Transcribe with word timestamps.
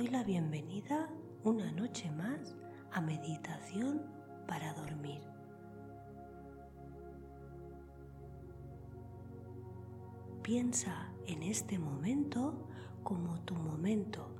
doy 0.00 0.08
la 0.08 0.24
bienvenida 0.24 1.10
una 1.44 1.70
noche 1.72 2.10
más 2.12 2.56
a 2.90 3.02
Meditación 3.02 4.00
para 4.48 4.72
Dormir. 4.72 5.20
Piensa 10.42 11.12
en 11.26 11.42
este 11.42 11.78
momento 11.78 12.66
como 13.02 13.42
tu 13.42 13.54
momento 13.54 14.34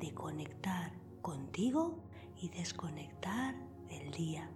de 0.00 0.12
conectar 0.12 0.90
contigo 1.22 2.02
y 2.36 2.48
desconectar 2.48 3.54
del 3.88 4.10
día. 4.10 4.50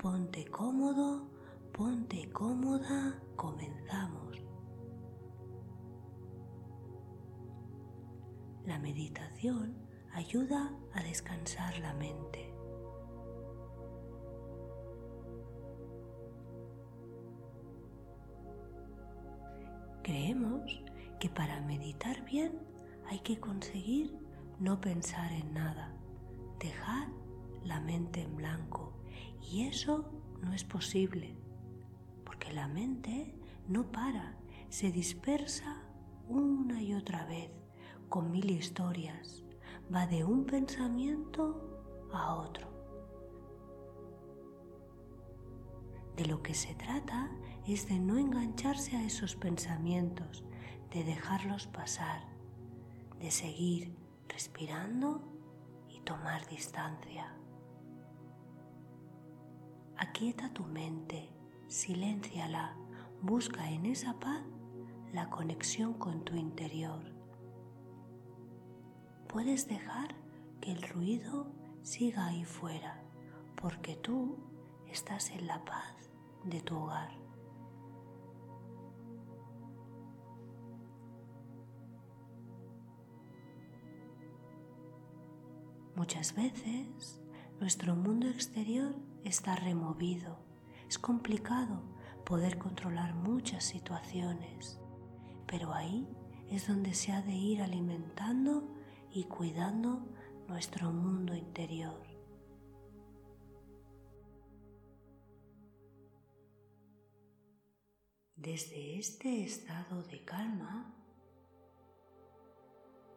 Ponte 0.00 0.44
cómodo, 0.44 1.31
ponte 1.72 2.30
cómoda, 2.32 3.18
comenzamos. 3.34 4.44
La 8.66 8.78
meditación 8.78 9.76
ayuda 10.12 10.76
a 10.92 11.02
descansar 11.02 11.78
la 11.78 11.94
mente. 11.94 12.52
Creemos 20.02 20.82
que 21.18 21.30
para 21.30 21.60
meditar 21.62 22.22
bien 22.24 22.58
hay 23.08 23.20
que 23.20 23.40
conseguir 23.40 24.14
no 24.58 24.80
pensar 24.80 25.32
en 25.32 25.54
nada, 25.54 25.94
dejar 26.58 27.08
la 27.64 27.80
mente 27.80 28.22
en 28.22 28.36
blanco 28.36 28.92
y 29.40 29.62
eso 29.66 30.12
no 30.42 30.52
es 30.52 30.64
posible, 30.64 31.36
porque 32.42 32.54
la 32.54 32.66
mente 32.66 33.32
no 33.68 33.92
para, 33.92 34.34
se 34.68 34.90
dispersa 34.90 35.80
una 36.28 36.82
y 36.82 36.92
otra 36.94 37.24
vez 37.26 37.52
con 38.08 38.32
mil 38.32 38.50
historias, 38.50 39.44
va 39.94 40.06
de 40.06 40.24
un 40.24 40.44
pensamiento 40.44 42.08
a 42.12 42.34
otro. 42.34 42.66
De 46.16 46.26
lo 46.26 46.42
que 46.42 46.54
se 46.54 46.74
trata 46.74 47.30
es 47.66 47.88
de 47.88 48.00
no 48.00 48.18
engancharse 48.18 48.96
a 48.96 49.04
esos 49.04 49.36
pensamientos, 49.36 50.44
de 50.90 51.04
dejarlos 51.04 51.68
pasar, 51.68 52.24
de 53.20 53.30
seguir 53.30 53.96
respirando 54.28 55.22
y 55.88 56.00
tomar 56.00 56.44
distancia. 56.48 57.36
Aquieta 59.96 60.52
tu 60.52 60.64
mente, 60.64 61.31
silénciala, 61.72 62.76
busca 63.22 63.70
en 63.70 63.86
esa 63.86 64.20
paz 64.20 64.44
la 65.10 65.30
conexión 65.30 65.94
con 65.94 66.22
tu 66.22 66.36
interior. 66.36 67.02
Puedes 69.26 69.66
dejar 69.68 70.14
que 70.60 70.70
el 70.70 70.82
ruido 70.82 71.50
siga 71.80 72.26
ahí 72.26 72.44
fuera, 72.44 73.02
porque 73.60 73.96
tú 73.96 74.36
estás 74.86 75.30
en 75.30 75.46
la 75.46 75.64
paz 75.64 76.10
de 76.44 76.60
tu 76.60 76.76
hogar. 76.76 77.16
Muchas 85.96 86.34
veces 86.34 87.22
nuestro 87.60 87.96
mundo 87.96 88.28
exterior 88.28 88.94
está 89.24 89.56
removido. 89.56 90.51
Es 90.92 90.98
complicado 90.98 91.80
poder 92.22 92.58
controlar 92.58 93.14
muchas 93.14 93.64
situaciones, 93.64 94.78
pero 95.46 95.72
ahí 95.72 96.06
es 96.50 96.68
donde 96.68 96.92
se 96.92 97.12
ha 97.12 97.22
de 97.22 97.32
ir 97.32 97.62
alimentando 97.62 98.68
y 99.10 99.24
cuidando 99.24 100.06
nuestro 100.48 100.92
mundo 100.92 101.34
interior. 101.34 102.06
Desde 108.36 108.98
este 108.98 109.44
estado 109.44 110.02
de 110.02 110.22
calma, 110.26 110.94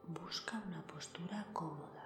busca 0.08 0.64
una 0.66 0.82
postura 0.88 1.46
cómoda. 1.52 2.06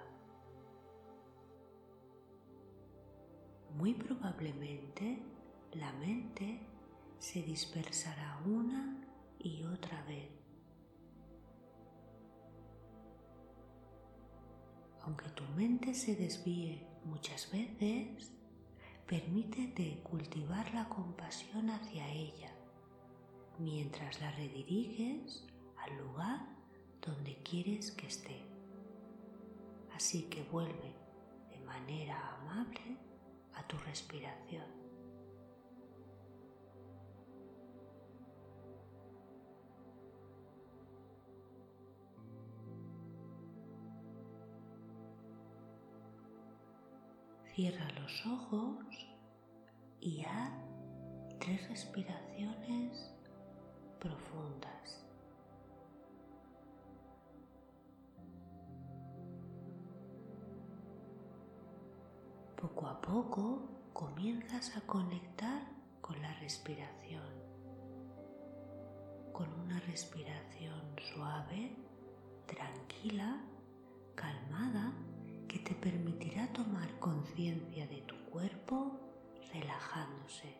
muy 3.76 3.94
probablemente 3.94 5.22
la 5.72 5.92
mente 5.92 6.60
se 7.18 7.42
dispersará 7.42 8.40
una 8.44 9.06
y 9.38 9.62
otra 9.64 10.02
vez. 10.04 10.30
Aunque 15.02 15.28
tu 15.30 15.44
mente 15.56 15.94
se 15.94 16.14
desvíe 16.14 16.86
muchas 17.04 17.50
veces, 17.50 18.32
permítete 19.06 20.02
cultivar 20.02 20.72
la 20.74 20.88
compasión 20.88 21.70
hacia 21.70 22.08
ella 22.08 22.52
mientras 23.58 24.20
la 24.20 24.30
rediriges 24.32 25.44
al 25.78 25.96
lugar 25.98 26.40
donde 27.02 27.36
quieres 27.42 27.92
que 27.92 28.06
esté. 28.06 28.42
Así 29.94 30.22
que 30.24 30.42
vuelve 30.44 30.94
de 31.50 31.60
manera 31.64 32.36
amable 32.36 32.96
a 33.54 33.66
tu 33.66 33.76
respiración. 33.78 34.79
Cierra 47.54 47.88
los 48.00 48.26
ojos 48.26 48.86
y 50.00 50.22
haz 50.24 50.52
tres 51.40 51.68
respiraciones 51.68 53.12
profundas. 53.98 55.04
Poco 62.56 62.86
a 62.86 63.00
poco 63.00 63.68
comienzas 63.92 64.76
a 64.76 64.80
conectar 64.82 65.62
con 66.00 66.22
la 66.22 66.32
respiración, 66.34 67.34
con 69.32 69.52
una 69.60 69.80
respiración 69.80 70.80
suave, 71.12 71.76
tranquila, 72.46 73.42
calmada, 74.14 74.94
que 75.50 75.58
te 75.58 75.74
permitirá 75.74 76.46
tomar 76.52 76.96
conciencia 77.00 77.84
de 77.88 78.02
tu 78.02 78.14
cuerpo 78.26 79.00
relajándose. 79.52 80.56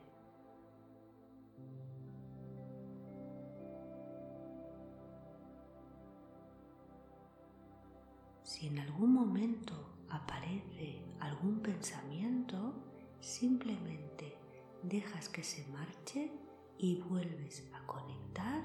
Si 8.42 8.66
en 8.66 8.80
algún 8.80 9.12
momento 9.14 9.74
aparece 10.08 11.04
algún 11.20 11.60
pensamiento, 11.60 12.74
simplemente 13.20 14.36
dejas 14.82 15.28
que 15.28 15.44
se 15.44 15.64
marche 15.68 16.32
y 16.78 16.96
vuelves 17.02 17.70
a 17.74 17.86
conectar 17.86 18.64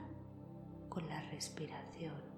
con 0.90 1.08
la 1.08 1.22
respiración. 1.30 2.35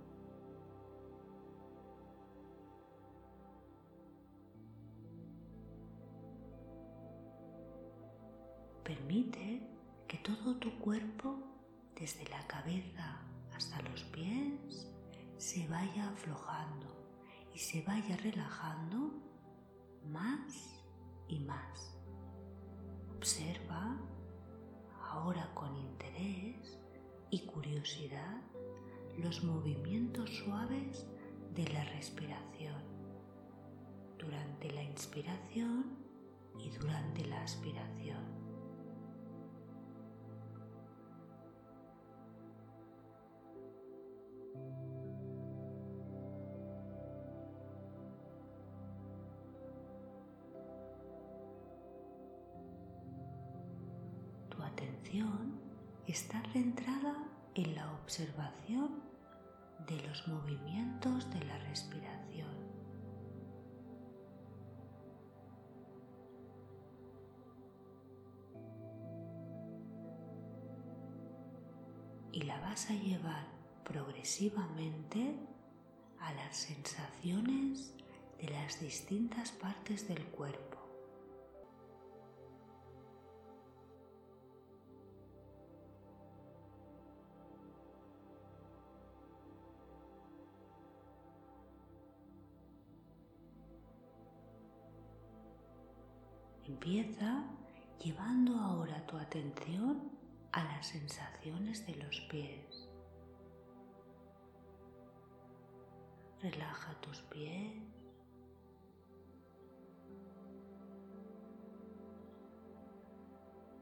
Permite 8.88 9.68
que 10.07 10.18
todo 10.19 10.56
tu 10.56 10.80
cuerpo, 10.80 11.44
desde 11.94 12.24
la 12.30 12.48
cabeza 12.48 13.19
hasta 13.54 13.81
los 13.81 14.01
pies, 14.06 14.89
se 15.36 15.68
vaya 15.68 16.07
aflojando 16.07 16.88
y 17.54 17.57
se 17.57 17.81
vaya 17.81 18.16
relajando 18.16 19.12
más 20.06 20.86
y 21.28 21.39
más. 21.39 21.98
Observa 23.18 24.00
ahora 25.12 25.54
con 25.54 25.75
interés 25.75 26.80
y 27.30 27.42
curiosidad 27.42 28.42
los 29.18 29.44
movimientos 29.44 30.30
suaves 30.30 31.06
de 31.54 31.68
la 31.74 31.84
respiración 31.84 32.81
durante 34.18 34.72
la 34.72 34.84
inspiración 34.84 35.98
y 36.57 36.69
durante 36.69 37.25
la 37.25 37.42
aspiración. 37.44 37.67
Está 56.07 56.41
centrada 56.53 57.15
en 57.56 57.75
la 57.75 57.91
observación 57.94 59.03
de 59.88 60.01
los 60.07 60.27
movimientos 60.27 61.29
de 61.31 61.45
la 61.45 61.57
respiración. 61.59 62.47
Y 72.31 72.41
la 72.44 72.59
vas 72.62 72.89
a 72.89 72.94
llevar 72.94 73.47
progresivamente 73.83 75.35
a 76.19 76.33
las 76.33 76.56
sensaciones 76.56 77.94
de 78.39 78.50
las 78.50 78.79
distintas 78.79 79.51
partes 79.51 80.07
del 80.07 80.24
cuerpo. 80.27 80.76
Empieza 96.88 97.44
llevando 98.01 98.57
ahora 98.57 99.06
tu 99.07 99.18
atención 99.18 100.10
a 100.54 100.63
las 100.63 100.88
sensaciones 100.88 101.86
de 101.86 101.95
los 101.95 102.22
pies. 102.30 102.89
Relaja 106.42 106.94
tus 107.01 107.22
pies. 107.24 107.84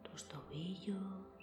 Tus 0.02 0.28
tobillos. 0.28 1.35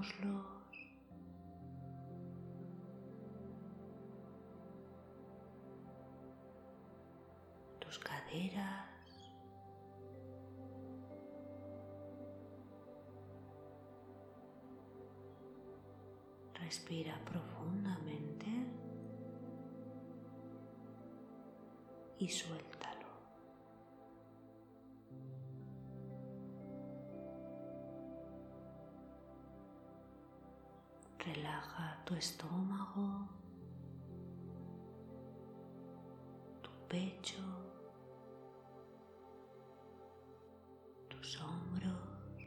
Muslos, 0.00 0.44
tus 7.80 7.98
caderas. 7.98 8.88
Respira 16.54 17.20
profundamente 17.26 18.46
y 22.18 22.28
suelta. 22.28 22.69
Tu 32.10 32.16
estómago, 32.16 33.28
tu 36.60 36.70
pecho, 36.88 37.40
tus 41.08 41.40
hombros, 41.40 42.42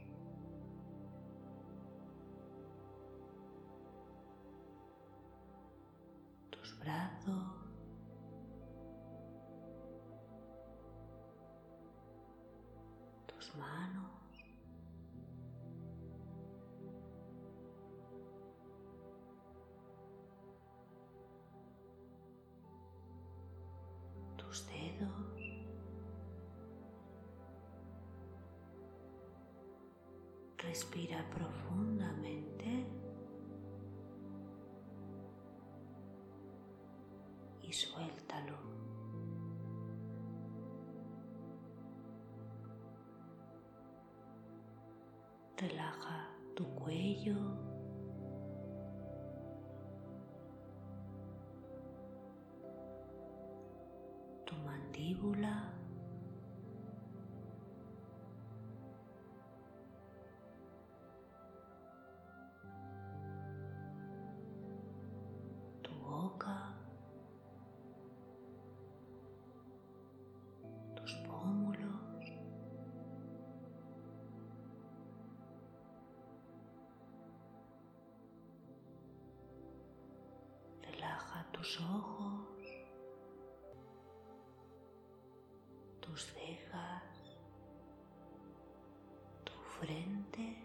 tus 6.51 6.77
brazos. 6.80 7.62
Respira 30.74 31.24
profundamente 31.30 32.88
y 37.62 37.72
suéltalo. 37.72 38.58
Relaja 45.58 46.31
tu 46.56 46.66
cuello. 46.74 47.73
Tus 81.64 81.80
ojos. 81.80 82.44
tus 86.02 86.26
cejas, 86.26 87.38
tu 89.46 89.54
frente. 89.80 90.60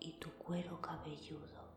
y 0.00 0.12
tu 0.14 0.30
cuero 0.38 0.80
cabelludo. 0.80 1.71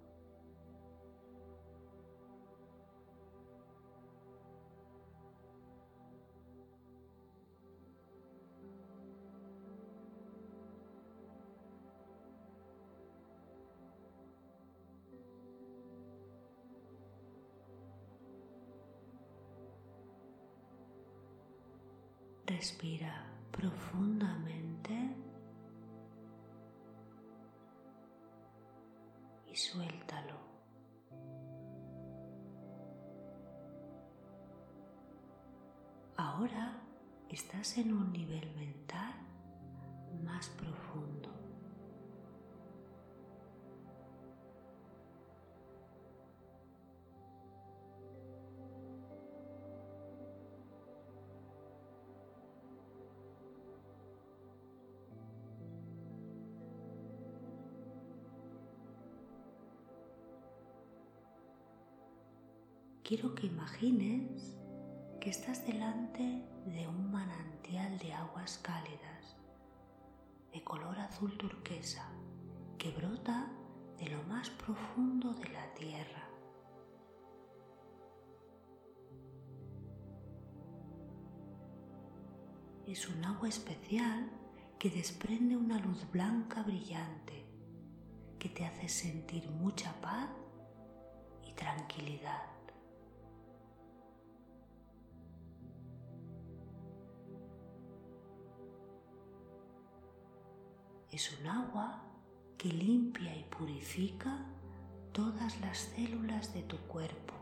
Respira 22.66 23.14
profundamente 23.52 24.92
y 29.46 29.56
suéltalo. 29.56 30.34
Ahora 36.18 36.82
estás 37.30 37.78
en 37.78 37.94
un 37.94 38.12
nivel 38.12 38.52
mental 38.56 39.14
más 40.24 40.50
profundo. 40.50 41.35
Quiero 63.06 63.36
que 63.36 63.46
imagines 63.46 64.58
que 65.22 65.30
estás 65.30 65.64
delante 65.68 66.44
de 66.66 66.88
un 66.88 67.12
manantial 67.12 68.00
de 68.00 68.12
aguas 68.12 68.58
cálidas, 68.64 69.38
de 70.52 70.64
color 70.64 70.98
azul 70.98 71.38
turquesa 71.38 72.10
que 72.80 72.90
brota 72.90 73.52
de 74.00 74.10
lo 74.10 74.24
más 74.24 74.50
profundo 74.50 75.36
de 75.36 75.48
la 75.50 75.72
tierra. 75.76 76.28
Es 82.88 83.08
un 83.08 83.24
agua 83.24 83.50
especial 83.50 84.32
que 84.80 84.90
desprende 84.90 85.56
una 85.56 85.78
luz 85.78 86.10
blanca 86.12 86.64
brillante 86.64 87.46
que 88.40 88.50
te 88.50 88.66
hace 88.66 88.90
sentir 88.90 89.48
mucha 89.52 89.94
paz 90.02 90.32
y 91.44 91.54
tranquilidad. 91.54 92.55
Es 101.16 101.32
un 101.40 101.48
agua 101.48 102.02
que 102.58 102.68
limpia 102.68 103.34
y 103.34 103.46
purifica 103.46 104.38
todas 105.14 105.62
las 105.62 105.78
células 105.78 106.54
de 106.54 106.64
tu 106.64 106.76
cuerpo. 106.90 107.34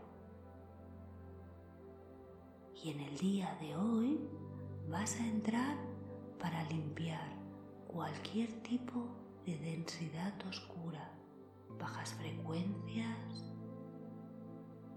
Y 2.84 2.90
en 2.90 3.00
el 3.00 3.18
día 3.18 3.58
de 3.60 3.74
hoy 3.74 4.20
vas 4.88 5.18
a 5.18 5.26
entrar 5.26 5.76
para 6.38 6.62
limpiar 6.70 7.28
cualquier 7.88 8.62
tipo 8.62 9.08
de 9.44 9.58
densidad 9.58 10.34
oscura, 10.46 11.10
bajas 11.76 12.14
frecuencias, 12.14 13.52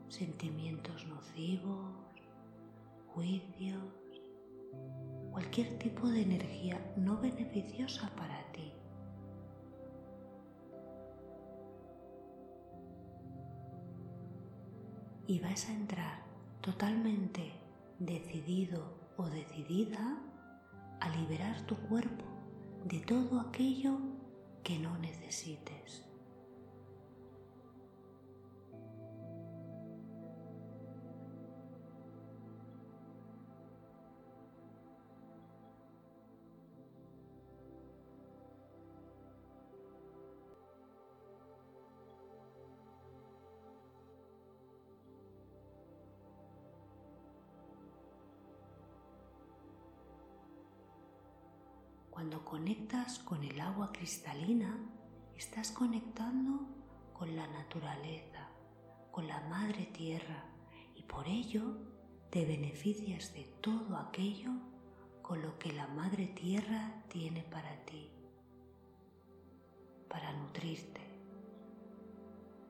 sentimientos 0.08 1.04
nocivos, 1.08 1.96
juicios, 3.08 3.82
cualquier 5.32 5.78
tipo 5.80 6.08
de 6.10 6.22
energía 6.22 6.94
no 6.96 7.20
beneficiosa 7.20 8.10
para 8.16 8.52
ti. 8.52 8.67
Y 15.28 15.40
vas 15.40 15.68
a 15.68 15.74
entrar 15.74 16.24
totalmente 16.62 17.52
decidido 18.00 18.98
o 19.18 19.26
decidida 19.26 20.22
a 21.02 21.10
liberar 21.10 21.62
tu 21.68 21.76
cuerpo 21.76 22.24
de 22.86 23.00
todo 23.02 23.42
aquello 23.42 24.00
que 24.64 24.80
no 24.80 24.98
necesites. 25.00 26.07
Con 53.16 53.42
el 53.46 53.62
agua 53.62 53.94
cristalina, 53.94 54.78
estás 55.38 55.72
conectando 55.72 56.68
con 57.14 57.38
la 57.38 57.48
naturaleza, 57.48 58.50
con 59.12 59.30
la 59.30 59.40
madre 59.48 59.86
tierra 59.86 60.44
y 60.94 61.04
por 61.04 61.26
ello 61.26 61.62
te 62.30 62.44
beneficias 62.44 63.34
de 63.34 63.46
todo 63.62 63.96
aquello 63.96 64.52
con 65.22 65.42
lo 65.42 65.58
que 65.58 65.72
la 65.72 65.88
madre 65.88 66.28
tierra 66.28 67.02
tiene 67.08 67.44
para 67.44 67.86
ti, 67.86 68.12
para 70.10 70.34
nutrirte 70.34 71.00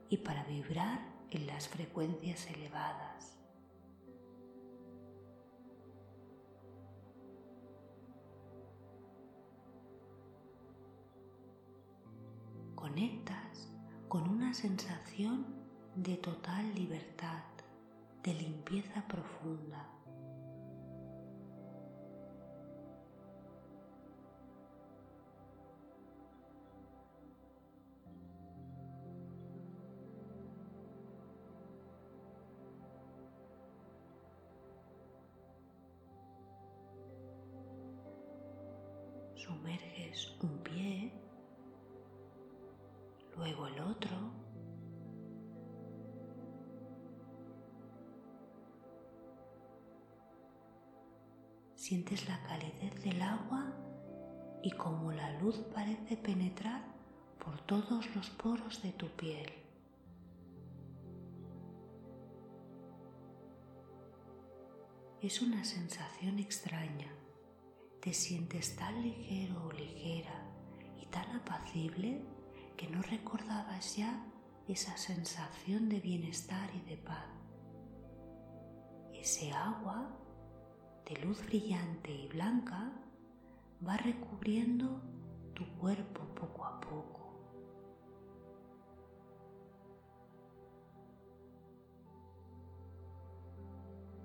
y 0.08 0.18
para 0.18 0.44
vibrar 0.44 1.00
en 1.32 1.48
las 1.48 1.68
frecuencias 1.68 2.46
elevadas. 2.52 3.07
Conectas 12.98 13.70
con 14.08 14.28
una 14.28 14.56
sensación 14.56 15.46
de 15.96 16.18
total 16.18 16.74
libertad, 16.74 17.44
de 18.24 18.34
limpieza 18.34 19.08
profunda. 19.08 19.97
Luego 43.48 43.68
el 43.68 43.80
otro. 43.80 44.18
Sientes 51.76 52.28
la 52.28 52.42
calidez 52.44 53.02
del 53.04 53.22
agua 53.22 53.74
y 54.62 54.72
como 54.72 55.12
la 55.14 55.40
luz 55.40 55.60
parece 55.74 56.18
penetrar 56.18 56.84
por 57.40 57.62
todos 57.62 58.14
los 58.16 58.30
poros 58.32 58.82
de 58.82 58.92
tu 58.92 59.08
piel. 59.08 59.50
Es 65.22 65.42
una 65.42 65.64
sensación 65.64 66.40
extraña. 66.40 67.12
Te 68.02 68.14
sientes 68.14 68.76
tan 68.76 69.02
ligero 69.02 69.68
o 69.68 69.72
ligera 69.72 70.44
y 71.02 71.06
tan 71.08 71.32
apacible 71.32 72.37
que 72.78 72.88
no 72.88 73.02
recordabas 73.02 73.98
ya 73.98 74.24
esa 74.68 74.96
sensación 74.98 75.90
de 75.90 76.00
bienestar 76.00 76.70
y 76.76 76.82
de 76.82 76.98
paz. 76.98 77.26
Ese 79.14 79.52
agua 79.52 80.16
de 81.06 81.16
luz 81.18 81.44
brillante 81.46 82.12
y 82.12 82.28
blanca 82.28 82.94
va 83.86 83.98
recubriendo 83.98 85.02
tu 85.56 85.66
cuerpo 85.78 86.22
poco 86.36 86.66
a 86.66 86.80
poco. 86.80 87.18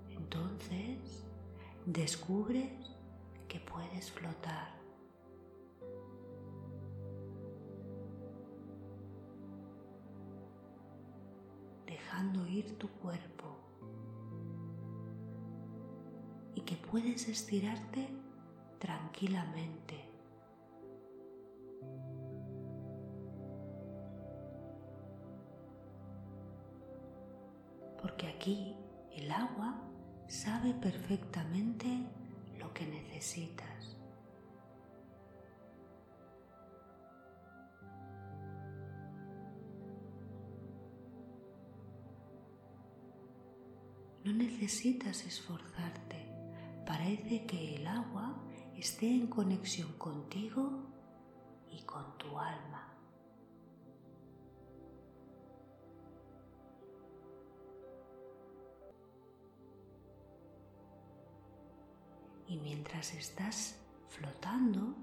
Entonces 0.09 1.25
descubres 1.85 2.71
que 3.47 3.59
puedes 3.59 4.11
flotar 4.11 4.82
dejando 12.13 12.45
ir 12.45 12.77
tu 12.77 12.87
cuerpo 12.89 13.57
y 16.53 16.61
que 16.61 16.75
puedes 16.75 17.27
estirarte 17.27 18.07
tranquilamente. 18.77 19.95
Porque 27.99 28.27
aquí 28.27 28.75
el 29.13 29.31
agua 29.31 29.81
sabe 30.27 30.75
perfectamente 30.75 31.87
lo 32.59 32.71
que 32.75 32.85
necesitas. 32.85 33.92
No 44.33 44.39
necesitas 44.39 45.27
esforzarte. 45.27 46.25
Parece 46.87 47.45
que 47.45 47.75
el 47.75 47.85
agua 47.85 48.35
esté 48.75 49.05
en 49.05 49.27
conexión 49.27 49.93
contigo 49.99 50.71
y 51.69 51.83
con 51.83 52.17
tu 52.17 52.39
alma. 52.39 52.97
Y 62.47 62.57
mientras 62.57 63.13
estás 63.13 63.79
flotando, 64.07 64.95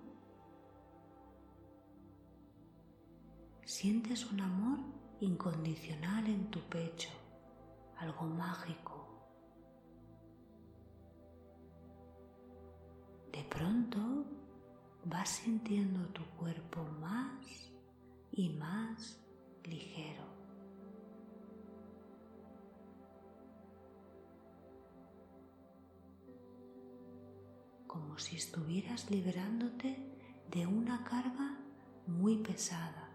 sientes 3.64 4.26
un 4.26 4.40
amor 4.40 4.80
incondicional 5.20 6.26
en 6.26 6.50
tu 6.50 6.58
pecho, 6.62 7.10
algo 7.96 8.26
mágico 8.26 8.89
pronto 13.50 14.24
vas 15.04 15.28
sintiendo 15.28 16.06
tu 16.08 16.22
cuerpo 16.38 16.82
más 17.00 17.72
y 18.32 18.48
más 18.50 19.20
ligero. 19.64 20.24
Como 27.86 28.18
si 28.18 28.36
estuvieras 28.36 29.10
liberándote 29.10 29.96
de 30.50 30.66
una 30.66 31.04
carga 31.04 31.58
muy 32.06 32.38
pesada 32.38 33.10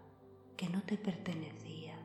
que 0.56 0.68
no 0.68 0.82
te 0.82 0.96
pertenecía. 0.98 1.95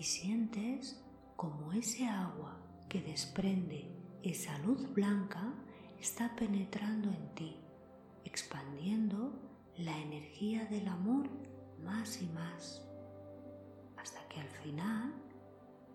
Y 0.00 0.04
sientes 0.04 0.98
como 1.36 1.74
ese 1.74 2.06
agua 2.06 2.56
que 2.88 3.02
desprende 3.02 3.86
esa 4.22 4.56
luz 4.60 4.90
blanca 4.94 5.52
está 6.00 6.34
penetrando 6.36 7.10
en 7.10 7.34
ti, 7.34 7.56
expandiendo 8.24 9.38
la 9.76 9.94
energía 9.98 10.64
del 10.64 10.88
amor 10.88 11.28
más 11.84 12.22
y 12.22 12.28
más, 12.28 12.82
hasta 13.98 14.26
que 14.28 14.40
al 14.40 14.48
final 14.48 15.12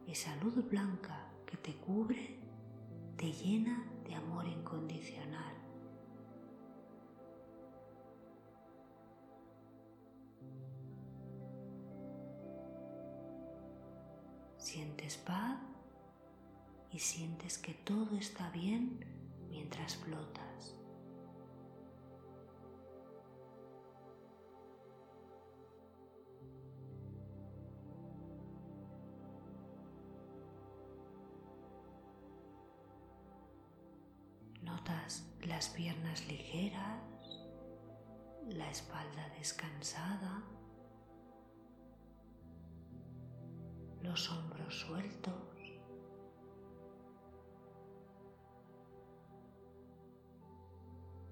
esa 0.05 0.35
luz 0.35 0.53
blanca 0.69 1.27
que 1.47 1.57
te 1.57 1.75
cubre 1.75 2.39
te 3.17 3.31
llena 3.31 3.91
de 4.07 4.13
amor 4.13 4.45
incondicional. 4.47 5.64
Sientes 15.05 15.59
y 16.91 16.97
sientes 16.99 17.57
que 17.59 17.75
todo 17.75 18.17
está 18.17 18.49
bien 18.49 19.05
mientras 19.49 19.97
flotas. 19.97 20.73
Notas 34.63 35.29
las 35.43 35.69
piernas 35.69 36.27
ligeras, 36.27 36.99
la 38.47 38.71
espalda 38.71 39.29
descansada. 39.37 40.43
Los 44.05 44.29
hombros 44.31 44.79
sueltos. 44.79 45.33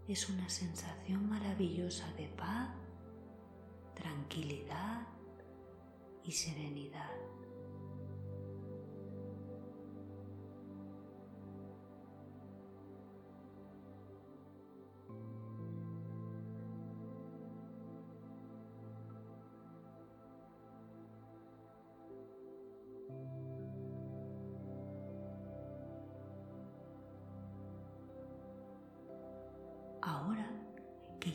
Es 0.08 0.30
una 0.30 0.50
sensación 0.50 1.30
maravillosa 1.30 2.12
de 2.14 2.28
paz, 2.30 2.76
tranquilidad 3.96 5.08
y 6.24 6.32
serenidad. 6.32 7.12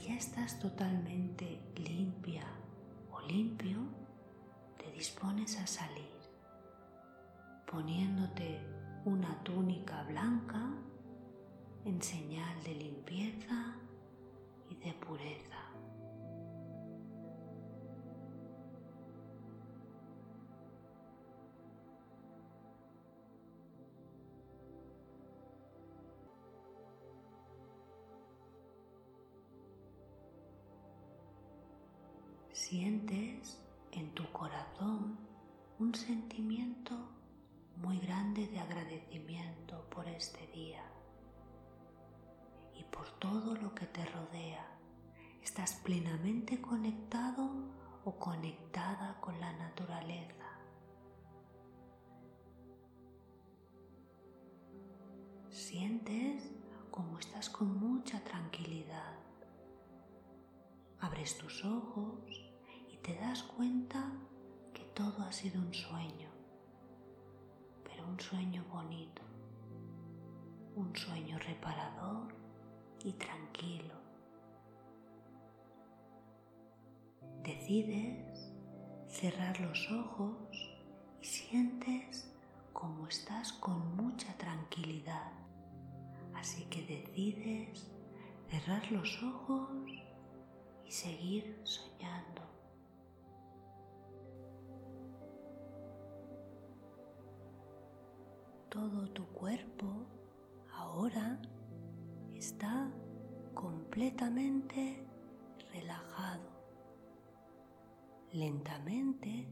Ya 0.09 0.15
estás 0.15 0.59
totalmente 0.59 1.61
limpia 1.77 2.47
o 3.13 3.21
limpio, 3.21 3.77
te 4.79 4.91
dispones 4.93 5.59
a 5.59 5.67
salir, 5.67 6.17
poniéndote 7.71 8.59
una 9.05 9.45
túnica 9.45 10.03
blanca 10.05 10.73
en 11.85 12.01
señal 12.01 12.63
de 12.65 12.75
limpieza 12.75 13.75
y 14.71 14.77
de 14.77 14.95
pureza. 14.95 15.68
Todo 43.19 43.55
lo 43.55 43.75
que 43.75 43.87
te 43.87 44.05
rodea. 44.05 44.67
Estás 45.43 45.75
plenamente 45.85 46.61
conectado 46.61 47.51
o 48.05 48.19
conectada 48.19 49.21
con 49.21 49.39
la 49.41 49.53
naturaleza. 49.53 50.47
Sientes 55.51 56.53
como 56.91 57.19
estás 57.19 57.51
con 57.51 57.79
mucha 57.79 58.23
tranquilidad. 58.25 59.15
Abres 61.01 61.39
tus 61.39 61.65
ojos 61.65 62.49
te 63.09 63.15
das 63.15 63.43
cuenta 63.43 64.13
que 64.75 64.85
todo 64.95 65.23
ha 65.23 65.33
sido 65.33 65.63
un 65.63 65.73
sueño, 65.73 66.29
pero 67.83 68.07
un 68.07 68.21
sueño 68.21 68.63
bonito, 68.71 69.23
un 70.77 70.95
sueño 70.95 71.39
reparador 71.39 72.35
y 73.05 73.13
tranquilo. 73.13 73.95
Decides 77.43 78.53
cerrar 79.09 79.59
los 79.61 79.91
ojos 79.91 80.37
y 81.21 81.25
sientes 81.25 82.31
como 82.73 83.09
estás 83.09 83.53
con 83.55 83.97
mucha 83.97 84.33
tranquilidad. 84.37 85.33
Así 86.35 86.65
que 86.67 86.83
decides 86.83 87.91
cerrar 88.51 88.91
los 88.93 89.23
ojos 89.23 89.71
y 90.87 90.91
seguir 90.91 91.61
soñando. 91.65 92.49
todo 98.69 99.09
tu 99.09 99.27
cuerpo 99.29 100.07
ahora 100.73 101.41
está 102.39 102.89
completamente 103.53 105.05
relajado. 105.73 106.49
Lentamente 108.33 109.49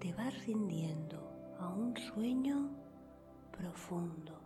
te 0.00 0.12
vas 0.12 0.34
rindiendo 0.44 1.56
a 1.60 1.68
un 1.68 1.96
sueño 1.96 2.68
profundo, 3.52 4.40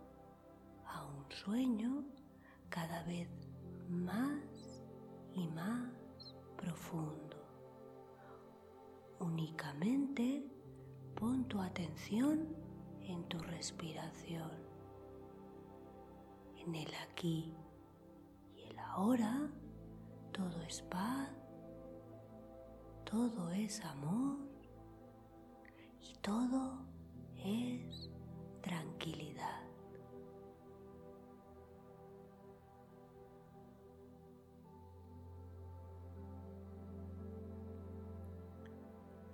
a 0.85 1.05
un 1.05 1.31
sueño 1.31 2.05
cada 2.69 3.03
vez 3.03 3.27
más 3.89 4.83
y 5.33 5.47
más 5.47 6.35
profundo. 6.57 7.37
Únicamente 9.19 10.45
pon 11.15 11.45
tu 11.45 11.59
atención 11.59 12.47
en 13.01 13.23
tu 13.23 13.39
respiración, 13.39 14.51
en 16.57 16.75
el 16.75 16.93
aquí 17.09 17.51
ahora, 18.91 19.49
todo 20.33 20.61
es 20.63 20.81
paz, 20.83 21.29
todo 23.05 23.49
es 23.51 23.83
amor 23.85 24.37
y 26.01 26.13
todo 26.21 26.85
es 27.37 28.09
tranquilidad. 28.61 29.61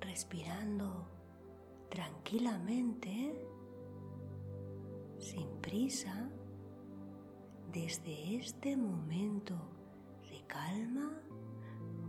Respirando 0.02 1.08
tranquilamente, 1.89 3.48
sin 5.20 5.50
prisa, 5.62 6.30
desde 7.71 8.38
este 8.38 8.77
momento 8.77 9.56
de 10.30 10.41
calma 10.47 11.12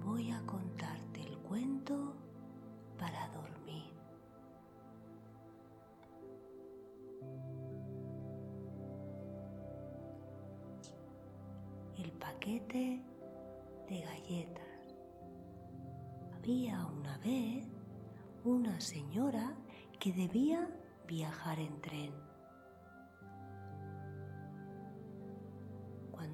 voy 0.05 0.31
a 0.31 0.41
contarte 0.47 1.21
el 1.21 1.39
cuento 1.39 2.15
para 2.99 3.29
dormir. 3.29 3.93
El 11.97 12.13
paquete 12.13 13.03
de 13.89 14.01
galletas. 14.01 14.97
Había 16.37 16.87
una 16.87 17.19
vez 17.19 17.67
una 18.45 18.81
señora 18.81 19.57
que 19.99 20.13
debía 20.13 20.71
viajar 21.07 21.59
en 21.59 21.81
tren. 21.81 22.28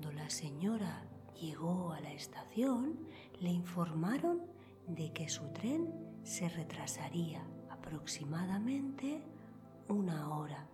Cuando 0.04 0.22
la 0.22 0.28
señora 0.28 1.02
llegó 1.40 1.92
a 1.92 2.00
la 2.00 2.12
estación, 2.12 2.98
le 3.40 3.48
informaron 3.48 4.42
de 4.86 5.10
que 5.14 5.30
su 5.30 5.50
tren 5.54 5.94
se 6.22 6.46
retrasaría 6.50 7.42
aproximadamente 7.70 9.22
una 9.88 10.36
hora. 10.36 10.68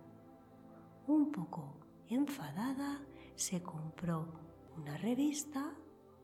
Un 1.07 1.31
poco 1.31 1.77
enfadada, 2.09 2.99
se 3.35 3.63
compró 3.63 4.27
una 4.75 4.97
revista, 4.97 5.77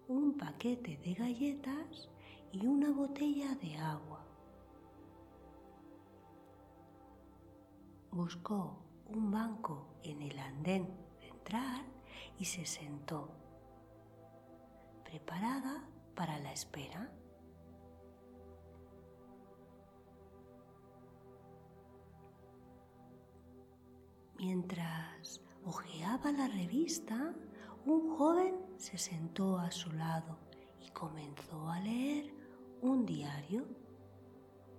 un 0.09 0.33
paquete 0.33 0.97
de 0.97 1.13
galletas 1.13 2.09
y 2.51 2.67
una 2.67 2.91
botella 2.91 3.55
de 3.55 3.77
agua. 3.77 4.25
Buscó 8.11 8.77
un 9.05 9.31
banco 9.31 9.95
en 10.03 10.21
el 10.23 10.37
andén 10.39 10.89
central 11.21 11.96
y 12.38 12.45
se 12.45 12.65
sentó, 12.65 13.30
preparada 15.04 15.84
para 16.15 16.39
la 16.39 16.52
espera. 16.52 17.12
Mientras 24.38 25.41
hojeaba 25.65 26.32
la 26.32 26.47
revista, 26.47 27.34
un 27.86 28.15
joven 28.15 28.56
se 28.78 28.97
sentó 28.97 29.58
a 29.58 29.71
su 29.71 29.91
lado 29.91 30.38
y 30.80 30.89
comenzó 30.91 31.69
a 31.69 31.80
leer 31.80 32.34
un 32.82 33.06
diario. 33.06 33.65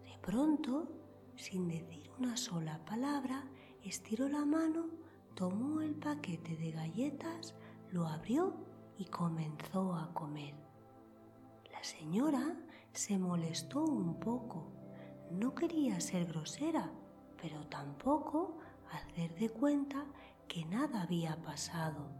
De 0.05 0.16
pronto, 0.23 0.88
sin 1.35 1.68
decir 1.68 2.11
una 2.18 2.37
sola 2.37 2.85
palabra, 2.85 3.44
estiró 3.83 4.29
la 4.29 4.44
mano, 4.44 4.90
tomó 5.38 5.83
el 5.83 5.94
paquete 5.94 6.57
de 6.57 6.72
galletas, 6.72 7.55
lo 7.92 8.09
abrió 8.09 8.57
y 8.96 9.05
comenzó 9.05 9.94
a 9.94 10.12
comer. 10.12 10.57
La 11.70 11.85
señora 11.85 12.57
se 12.92 13.16
molestó 13.20 13.85
un 13.85 14.18
poco. 14.18 14.72
No 15.31 15.55
quería 15.55 16.01
ser 16.01 16.24
grosera, 16.24 16.90
pero 17.40 17.64
tampoco 17.68 18.59
hacer 18.90 19.33
de 19.37 19.48
cuenta 19.51 20.05
que 20.48 20.64
nada 20.64 21.03
había 21.03 21.40
pasado. 21.40 22.11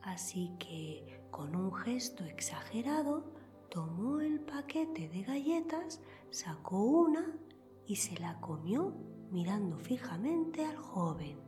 Así 0.00 0.56
que, 0.58 1.22
con 1.30 1.54
un 1.54 1.74
gesto 1.74 2.24
exagerado, 2.24 3.39
tomó 3.70 4.20
el 4.20 4.40
paquete 4.40 5.08
de 5.08 5.22
galletas, 5.22 6.00
sacó 6.30 6.82
una 6.82 7.38
y 7.86 7.96
se 7.96 8.18
la 8.18 8.40
comió 8.40 8.92
mirando 9.30 9.78
fijamente 9.78 10.64
al 10.64 10.76
joven. 10.76 11.38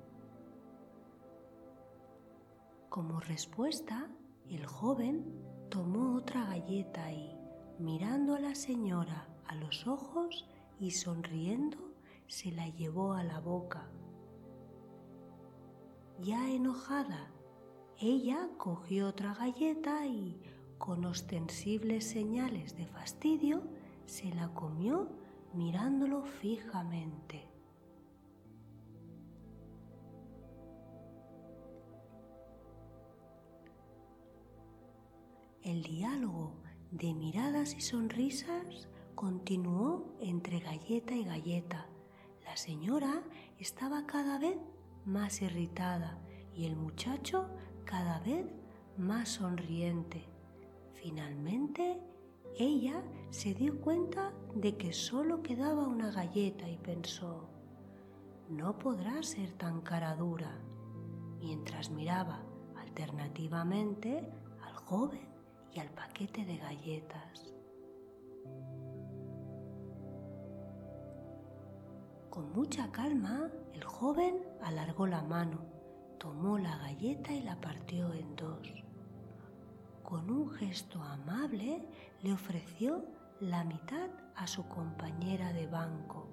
Como 2.89 3.21
respuesta, 3.21 4.09
el 4.49 4.67
joven 4.67 5.25
tomó 5.69 6.17
otra 6.17 6.45
galleta 6.45 7.11
y, 7.13 7.37
mirando 7.79 8.35
a 8.35 8.41
la 8.41 8.55
señora 8.55 9.29
a 9.47 9.55
los 9.57 9.87
ojos 9.87 10.47
y 10.79 10.93
sonriendo, 10.93 11.79
se 12.29 12.53
la 12.53 12.69
llevó 12.69 13.15
a 13.15 13.25
la 13.25 13.41
boca. 13.41 13.91
Ya 16.21 16.51
enojada, 16.51 17.31
ella 17.99 18.49
cogió 18.59 19.09
otra 19.09 19.35
galleta 19.35 20.07
y, 20.07 20.41
con 20.83 21.05
ostensibles 21.05 22.03
señales 22.03 22.77
de 22.77 22.87
fastidio, 22.87 23.63
se 24.05 24.35
la 24.35 24.49
comió 24.53 25.09
mirándolo 25.55 26.25
fijamente. 26.25 27.47
El 35.63 35.85
diálogo 35.85 36.57
de 36.91 37.15
miradas 37.15 37.77
y 37.77 37.81
sonrisas 37.81 38.89
continuó 39.15 40.17
entre 40.19 40.59
galleta 40.59 41.15
y 41.15 41.23
galleta. 41.23 41.87
La 42.45 42.57
señora 42.57 43.23
estaba 43.61 44.05
cada 44.05 44.41
vez 44.41 44.59
más 45.05 45.43
irritada 45.43 46.19
y 46.57 46.67
el 46.67 46.75
muchacho 46.75 47.47
cada 47.85 48.19
vez 48.19 48.47
más 48.97 49.29
sonriente. 49.29 50.32
Finalmente, 51.03 52.01
ella 52.57 53.03
se 53.31 53.55
dio 53.55 53.81
cuenta 53.81 54.33
de 54.55 54.77
que 54.77 54.93
solo 54.93 55.43
quedaba 55.43 55.89
una 55.89 56.13
galleta 56.13 56.69
y 56.69 56.77
pensó, 56.77 57.49
no 58.49 58.79
podrá 58.79 59.21
ser 59.25 59.51
tan 59.55 59.81
cara 59.81 60.15
dura, 60.15 60.61
mientras 61.41 61.91
miraba 61.91 62.45
alternativamente 62.77 64.33
al 64.65 64.75
joven 64.77 65.29
y 65.73 65.81
al 65.81 65.91
paquete 65.91 66.45
de 66.45 66.57
galletas. 66.59 67.53
Con 72.31 72.53
mucha 72.53 72.93
calma, 72.93 73.51
el 73.75 73.83
joven 73.83 74.37
alargó 74.63 75.09
la 75.09 75.23
mano, 75.23 75.65
tomó 76.19 76.59
la 76.59 76.77
galleta 76.77 77.33
y 77.33 77.43
la 77.43 77.61
partió 77.61 78.15
en 78.15 78.37
dos. 78.37 78.82
Con 80.13 80.31
un 80.31 80.51
gesto 80.51 81.03
amable 81.03 81.89
le 82.21 82.35
ofreció 82.35 83.03
la 83.41 83.65
mitad 83.65 84.11
a 84.37 84.47
su 84.47 84.69
compañera 84.69 85.55
de 85.55 85.67
banco. 85.67 86.29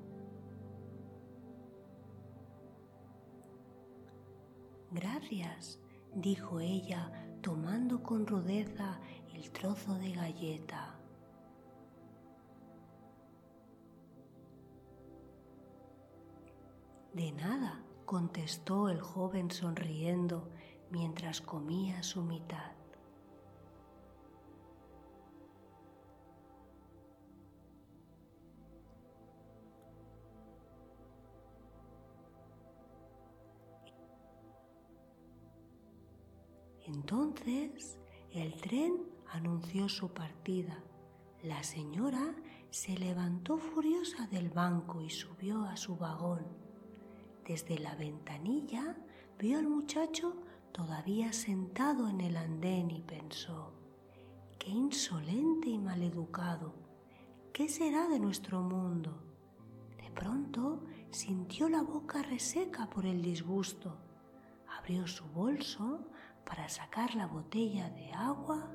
Gracias, 4.92 5.80
dijo 6.14 6.60
ella, 6.60 7.10
tomando 7.42 8.04
con 8.04 8.28
rudeza 8.28 9.00
el 9.34 9.50
trozo 9.52 9.98
de 9.98 10.12
galleta. 10.12 11.00
De 17.14 17.32
nada, 17.32 17.82
contestó 18.06 18.90
el 18.90 19.00
joven 19.00 19.50
sonriendo 19.50 20.50
mientras 20.92 21.40
comía 21.40 22.04
su 22.04 22.24
mitad. 22.24 22.79
Entonces 36.94 38.00
el 38.32 38.60
tren 38.60 38.98
anunció 39.32 39.88
su 39.90 40.10
partida. 40.10 40.84
La 41.44 41.64
señora 41.64 42.36
se 42.72 42.98
levantó 42.98 43.58
furiosa 43.58 44.26
del 44.28 44.50
banco 44.50 45.00
y 45.02 45.10
subió 45.10 45.66
a 45.66 45.78
su 45.78 45.96
vagón. 45.98 46.48
Desde 47.46 47.78
la 47.78 47.96
ventanilla 47.96 48.98
vio 49.38 49.60
al 49.60 49.68
muchacho 49.68 50.36
todavía 50.72 51.32
sentado 51.32 52.10
en 52.10 52.22
el 52.22 52.36
andén 52.36 52.90
y 52.90 53.02
pensó, 53.02 53.72
qué 54.58 54.72
insolente 54.72 55.70
y 55.70 55.78
maleducado, 55.78 56.74
¿qué 57.54 57.70
será 57.70 58.08
de 58.08 58.20
nuestro 58.20 58.62
mundo? 58.62 59.22
De 59.98 60.10
pronto 60.12 60.84
sintió 61.12 61.70
la 61.70 61.84
boca 61.84 62.24
reseca 62.24 62.90
por 62.90 63.06
el 63.06 63.22
disgusto. 63.22 63.98
Abrió 64.78 65.08
su 65.08 65.26
bolso 65.26 66.06
para 66.50 66.68
sacar 66.68 67.14
la 67.14 67.28
botella 67.28 67.92
de 67.92 68.12
agua 68.12 68.72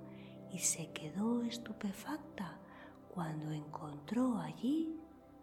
y 0.52 0.60
se 0.60 0.92
quedó 0.92 1.42
estupefacta 1.42 2.56
cuando 3.12 3.50
encontró 3.50 4.38
allí 4.38 4.96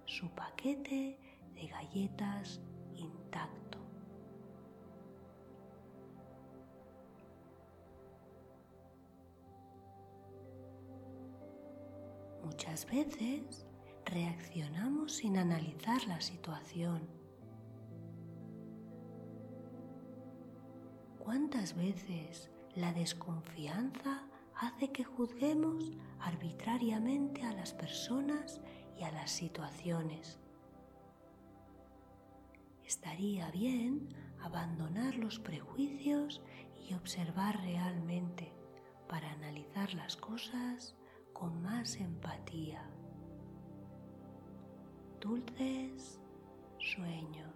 su 0.06 0.30
paquete 0.30 1.20
de 1.54 1.68
galletas 1.68 2.62
intacto. 2.96 3.80
Muchas 12.46 12.86
veces 12.86 13.66
reaccionamos 14.06 15.12
sin 15.12 15.38
analizar 15.38 16.02
la 16.08 16.22
situación 16.22 17.21
¿Cuántas 21.32 21.78
veces 21.78 22.52
La 22.76 22.92
desconfianza 22.92 24.28
hace 24.54 24.92
que 24.92 25.06
juzguemos 25.06 25.94
arbitrariamente 26.20 27.44
a 27.44 27.54
las 27.54 27.74
personas 27.74 28.60
y 29.00 29.04
a 29.04 29.14
las 29.14 29.32
situaciones. 29.32 30.42
Estaría 32.84 33.50
bien 33.50 34.10
abandonar 34.42 35.16
los 35.16 35.40
prejuicios 35.40 36.42
y 36.86 36.96
observar 36.96 37.62
realmente 37.62 38.52
para 39.08 39.32
analizar 39.32 39.94
las 39.94 40.18
cosas 40.18 40.98
con 41.32 41.62
más 41.62 41.96
empatía. 41.96 42.84
Dulces 45.22 46.20
sueños. 46.78 47.51